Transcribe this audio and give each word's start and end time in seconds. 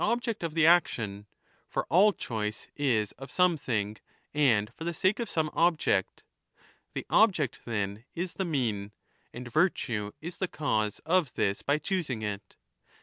But 0.01 0.05
the 0.05 0.09
end 0.09 0.19
is 0.19 0.19
the 0.19 0.29
object 0.29 0.43
of 0.43 0.53
the 0.55 0.65
action; 0.65 1.27
for 1.67 1.85
all 1.85 2.11
choice 2.11 2.67
is 2.75 3.11
of 3.19 3.29
some 3.29 3.55
thing 3.55 3.97
and 4.33 4.73
for 4.73 4.83
the 4.83 4.95
sake 4.95 5.19
of 5.19 5.29
some 5.29 5.51
object. 5.53 6.23
The 6.95 7.05
object, 7.11 7.59
then, 7.65 8.05
is 8.15 8.33
the 8.33 8.43
mean, 8.45 8.93
and 9.31 9.47
virtue 9.53 10.11
is 10.19 10.39
the 10.39 10.47
cause 10.47 11.01
of 11.05 11.33
this 11.35 11.61
by 11.61 11.77
choosing 11.77 12.23
it. 12.23 12.55